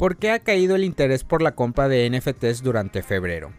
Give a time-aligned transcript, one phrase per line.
[0.00, 3.50] ¿Por qué ha caído el interés por la compra de NFTs durante febrero?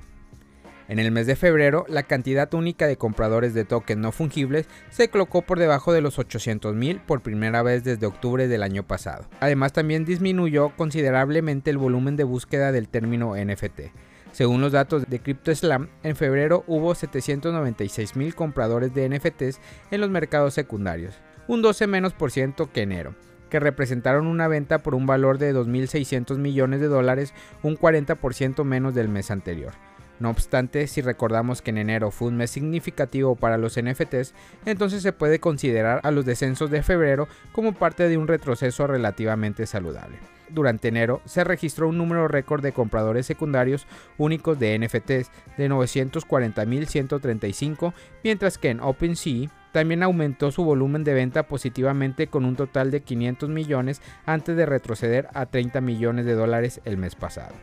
[0.88, 5.08] En el mes de febrero, la cantidad única de compradores de tokens no fungibles se
[5.10, 9.28] colocó por debajo de los 800.000 por primera vez desde octubre del año pasado.
[9.40, 13.92] Además, también disminuyó considerablemente el volumen de búsqueda del término NFT.
[14.32, 19.60] Según los datos de CryptoSlam, en febrero hubo 796.000 compradores de NFTs
[19.92, 21.14] en los mercados secundarios,
[21.48, 23.14] un 12 menos por ciento que enero
[23.52, 28.96] que representaron una venta por un valor de 2.600 millones de dólares, un 40% menos
[28.96, 29.74] del mes anterior.
[30.20, 34.34] No obstante, si recordamos que en enero fue un mes significativo para los NFTs,
[34.66, 39.66] entonces se puede considerar a los descensos de febrero como parte de un retroceso relativamente
[39.66, 40.18] saludable.
[40.50, 47.94] Durante enero se registró un número récord de compradores secundarios únicos de NFTs de 940.135,
[48.24, 53.02] mientras que en OpenSea también aumentó su volumen de venta positivamente con un total de
[53.02, 57.56] 500 millones antes de retroceder a 30 millones de dólares el mes pasado.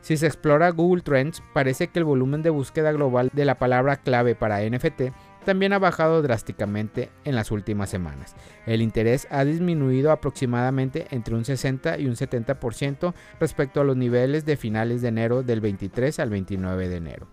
[0.00, 3.96] Si se explora Google Trends, parece que el volumen de búsqueda global de la palabra
[3.96, 5.12] clave para NFT
[5.44, 8.34] también ha bajado drásticamente en las últimas semanas.
[8.66, 14.44] El interés ha disminuido aproximadamente entre un 60 y un 70% respecto a los niveles
[14.44, 17.28] de finales de enero del 23 al 29 de enero.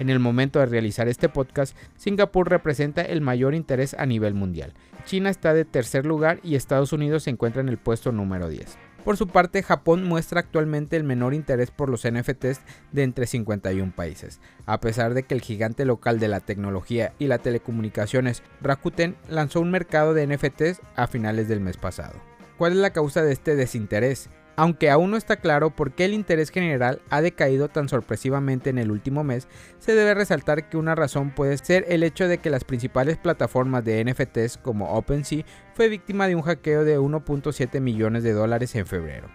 [0.00, 4.72] En el momento de realizar este podcast, Singapur representa el mayor interés a nivel mundial.
[5.04, 8.78] China está de tercer lugar y Estados Unidos se encuentra en el puesto número 10.
[9.04, 12.62] Por su parte, Japón muestra actualmente el menor interés por los NFTs
[12.92, 17.26] de entre 51 países, a pesar de que el gigante local de la tecnología y
[17.26, 22.14] la telecomunicaciones Rakuten lanzó un mercado de NFTs a finales del mes pasado.
[22.56, 24.30] ¿Cuál es la causa de este desinterés?
[24.60, 28.76] Aunque aún no está claro por qué el interés general ha decaído tan sorpresivamente en
[28.76, 32.50] el último mes, se debe resaltar que una razón puede ser el hecho de que
[32.50, 38.22] las principales plataformas de NFTs como OpenSea fue víctima de un hackeo de 1.7 millones
[38.22, 39.28] de dólares en febrero.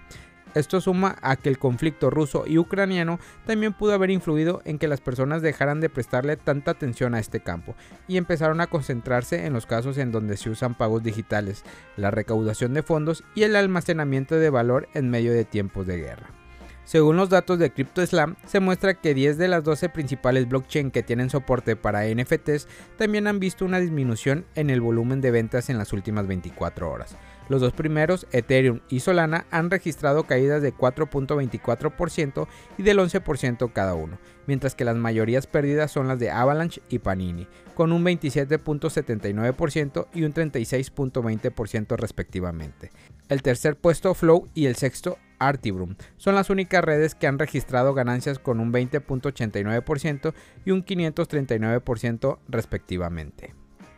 [0.56, 4.88] Esto suma a que el conflicto ruso y ucraniano también pudo haber influido en que
[4.88, 7.76] las personas dejaran de prestarle tanta atención a este campo
[8.08, 11.64] y empezaron a concentrarse en los casos en donde se usan pagos digitales,
[11.98, 16.45] la recaudación de fondos y el almacenamiento de valor en medio de tiempos de guerra.
[16.86, 21.02] Según los datos de CryptoSlam, se muestra que 10 de las 12 principales blockchain que
[21.02, 25.80] tienen soporte para NFTs también han visto una disminución en el volumen de ventas en
[25.80, 27.18] las últimas 24 horas.
[27.50, 32.48] Los dos primeros, Ethereum y Solana, han registrado caídas de 4.24%
[32.78, 37.00] y del 11% cada uno, mientras que las mayorías perdidas son las de Avalanche y
[37.00, 42.92] Panini, con un 27.79% y un 36.20% respectivamente.
[43.28, 47.94] El tercer puesto Flow y el sexto Artibrum son las únicas redes que han registrado
[47.94, 50.34] ganancias con un 20.89%
[50.66, 53.54] y un 539% respectivamente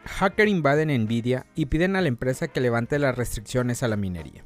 [0.07, 4.43] hacker invaden Nvidia y piden a la empresa que levante las restricciones a la minería.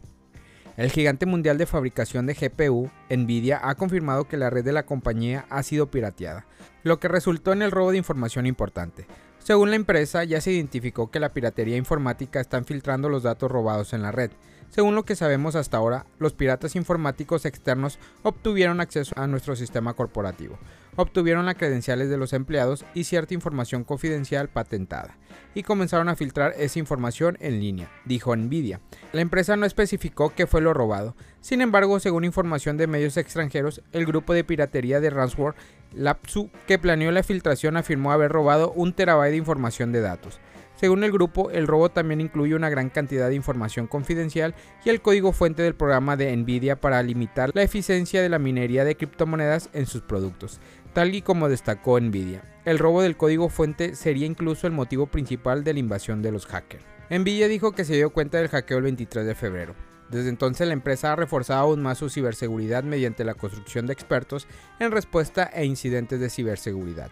[0.78, 4.86] El gigante mundial de fabricación de GPU, Nvidia, ha confirmado que la red de la
[4.86, 6.46] compañía ha sido pirateada,
[6.84, 9.06] lo que resultó en el robo de información importante.
[9.40, 13.94] Según la empresa, ya se identificó que la piratería informática está filtrando los datos robados
[13.94, 14.32] en la red,
[14.72, 19.94] según lo que sabemos hasta ahora, los piratas informáticos externos obtuvieron acceso a nuestro sistema
[19.94, 20.58] corporativo,
[20.96, 25.18] obtuvieron las credenciales de los empleados y cierta información confidencial patentada,
[25.54, 28.80] y comenzaron a filtrar esa información en línea, dijo Nvidia.
[29.12, 33.82] La empresa no especificó qué fue lo robado, sin embargo, según información de medios extranjeros,
[33.92, 35.56] el grupo de piratería de ransomware
[35.94, 40.40] Lapsu, que planeó la filtración, afirmó haber robado un terabyte de información de datos.
[40.82, 45.00] Según el grupo, el robo también incluye una gran cantidad de información confidencial y el
[45.00, 49.70] código fuente del programa de Nvidia para limitar la eficiencia de la minería de criptomonedas
[49.74, 50.60] en sus productos,
[50.94, 52.42] tal y como destacó Nvidia.
[52.66, 56.48] El robo del código fuente sería incluso el motivo principal de la invasión de los
[56.48, 56.84] hackers.
[57.12, 59.76] Nvidia dijo que se dio cuenta del hackeo el 23 de febrero.
[60.10, 64.48] Desde entonces la empresa ha reforzado aún más su ciberseguridad mediante la construcción de expertos
[64.80, 67.12] en respuesta a incidentes de ciberseguridad.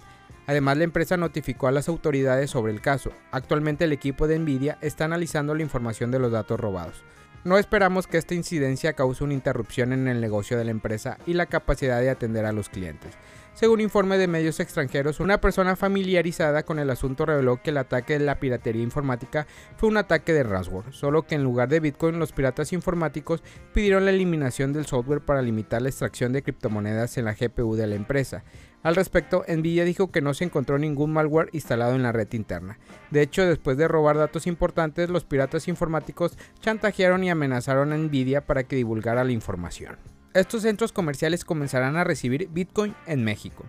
[0.50, 3.12] Además, la empresa notificó a las autoridades sobre el caso.
[3.30, 7.04] Actualmente el equipo de Nvidia está analizando la información de los datos robados.
[7.44, 11.36] No esperamos que esta incidencia cause una interrupción en el negocio de la empresa y
[11.36, 13.16] la capacidad de atender a los clientes.
[13.54, 18.18] Según informe de medios extranjeros, una persona familiarizada con el asunto reveló que el ataque
[18.18, 19.46] de la piratería informática
[19.78, 23.44] fue un ataque de ransomware, solo que en lugar de Bitcoin los piratas informáticos
[23.74, 27.88] pidieron la eliminación del software para limitar la extracción de criptomonedas en la GPU de
[27.88, 28.44] la empresa.
[28.84, 32.80] Al respecto, Nvidia dijo que no se encontró ningún malware instalado en la red interna.
[33.12, 38.46] De hecho, después de robar datos importantes, los piratas informáticos chantajearon y amenazaron a Nvidia
[38.46, 39.98] para que divulgara la información
[40.34, 43.66] estos centros comerciales comenzarán a recibir Bitcoin en México.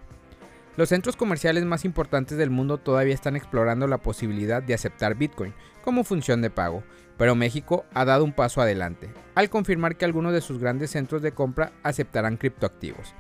[0.77, 5.55] Los centros comerciales más importantes del mundo todavía están explorando la posibilidad de aceptar Bitcoin
[5.83, 6.83] como función de pago,
[7.19, 11.23] pero México ha dado un paso adelante, al confirmar que algunos de sus grandes centros
[11.23, 13.15] de compra aceptarán criptoactivos.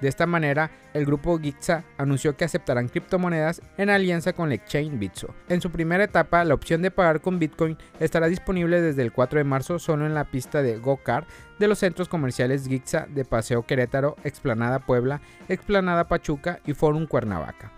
[0.00, 4.98] De esta manera, el grupo Gitza anunció que aceptarán criptomonedas en alianza con el exchange
[4.98, 5.34] Bitso.
[5.48, 9.38] En su primera etapa, la opción de pagar con Bitcoin estará disponible desde el 4
[9.38, 11.26] de marzo solo en la pista de GoCar
[11.58, 17.72] de los centros comerciales Gitza de Paseo Querétaro, Explanada Puebla, Explanada Pachuca y Forum Cuernavaca.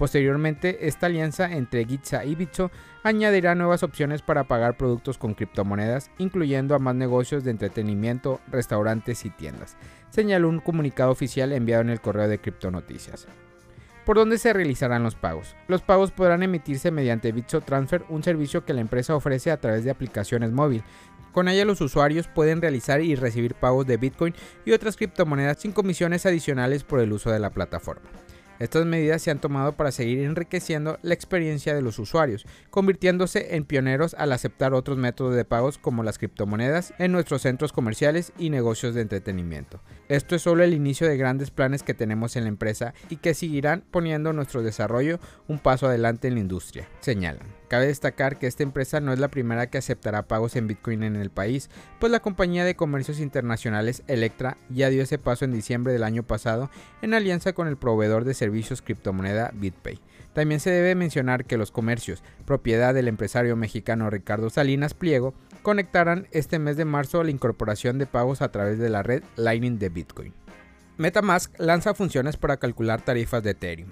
[0.00, 2.70] Posteriormente, esta alianza entre Gitza y Bitso
[3.02, 9.26] añadirá nuevas opciones para pagar productos con criptomonedas, incluyendo a más negocios de entretenimiento, restaurantes
[9.26, 9.76] y tiendas,
[10.08, 13.26] señaló un comunicado oficial enviado en el correo de Criptonoticias.
[14.06, 15.54] ¿Por dónde se realizarán los pagos?
[15.68, 19.84] Los pagos podrán emitirse mediante Bitso Transfer, un servicio que la empresa ofrece a través
[19.84, 20.82] de aplicaciones móvil.
[21.32, 25.72] Con ella los usuarios pueden realizar y recibir pagos de Bitcoin y otras criptomonedas sin
[25.72, 28.08] comisiones adicionales por el uso de la plataforma.
[28.60, 33.64] Estas medidas se han tomado para seguir enriqueciendo la experiencia de los usuarios, convirtiéndose en
[33.64, 38.50] pioneros al aceptar otros métodos de pagos como las criptomonedas en nuestros centros comerciales y
[38.50, 39.80] negocios de entretenimiento.
[40.08, 43.32] Esto es solo el inicio de grandes planes que tenemos en la empresa y que
[43.32, 47.59] seguirán poniendo nuestro desarrollo un paso adelante en la industria, señalan.
[47.70, 51.14] Cabe destacar que esta empresa no es la primera que aceptará pagos en Bitcoin en
[51.14, 51.70] el país,
[52.00, 56.24] pues la compañía de comercios internacionales Electra ya dio ese paso en diciembre del año
[56.24, 56.68] pasado
[57.00, 60.00] en alianza con el proveedor de servicios criptomoneda BitPay.
[60.32, 65.32] También se debe mencionar que los comercios, propiedad del empresario mexicano Ricardo Salinas Pliego,
[65.62, 69.78] conectarán este mes de marzo la incorporación de pagos a través de la red Lightning
[69.78, 70.34] de Bitcoin.
[70.96, 73.90] MetaMask lanza funciones para calcular tarifas de Ethereum.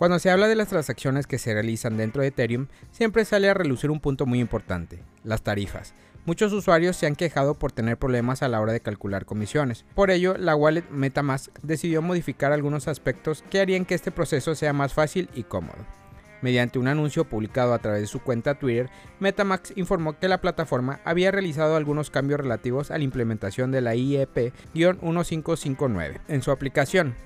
[0.00, 3.54] Cuando se habla de las transacciones que se realizan dentro de Ethereum, siempre sale a
[3.54, 5.92] relucir un punto muy importante, las tarifas.
[6.24, 9.84] Muchos usuarios se han quejado por tener problemas a la hora de calcular comisiones.
[9.94, 14.72] Por ello, la wallet MetaMask decidió modificar algunos aspectos que harían que este proceso sea
[14.72, 15.84] más fácil y cómodo.
[16.40, 18.88] Mediante un anuncio publicado a través de su cuenta Twitter,
[19.18, 23.96] Metamask informó que la plataforma había realizado algunos cambios relativos a la implementación de la
[23.96, 27.16] IEP-1559 en su aplicación,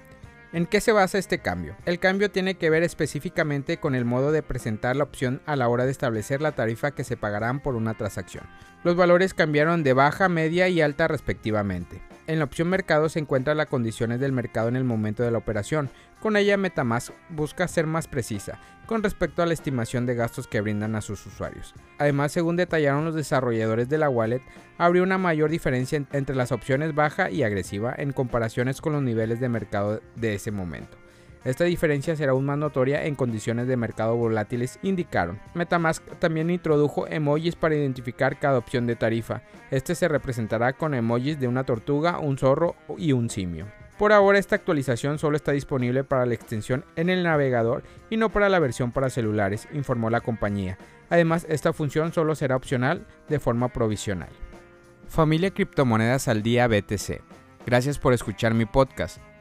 [0.55, 1.75] ¿En qué se basa este cambio?
[1.85, 5.67] El cambio tiene que ver específicamente con el modo de presentar la opción a la
[5.67, 8.45] hora de establecer la tarifa que se pagarán por una transacción.
[8.85, 12.03] Los valores cambiaron de baja, media y alta respectivamente.
[12.27, 15.39] En la opción mercado se encuentran las condiciones del mercado en el momento de la
[15.39, 15.91] operación.
[16.21, 20.61] Con ella Metamask busca ser más precisa con respecto a la estimación de gastos que
[20.61, 21.75] brindan a sus usuarios.
[21.99, 24.43] Además, según detallaron los desarrolladores de la wallet,
[24.79, 29.41] habría una mayor diferencia entre las opciones baja y agresiva en comparaciones con los niveles
[29.41, 31.04] de mercado de ese momento.
[31.45, 35.41] Esta diferencia será aún más notoria en condiciones de mercado volátiles, indicaron.
[35.53, 39.43] Metamask también introdujo emojis para identificar cada opción de tarifa.
[39.71, 43.67] Este se representará con emojis de una tortuga, un zorro y un simio.
[43.99, 48.31] Por ahora esta actualización solo está disponible para la extensión en el navegador y no
[48.31, 50.79] para la versión para celulares, informó la compañía.
[51.11, 54.31] Además, esta función solo será opcional de forma provisional.
[55.07, 57.21] Familia Criptomonedas al Día BTC.
[57.67, 59.19] Gracias por escuchar mi podcast.